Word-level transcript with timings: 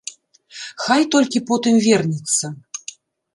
Хай 0.85 1.01
толькі 1.15 1.41
потым 1.51 1.75
вернецца. 1.89 2.45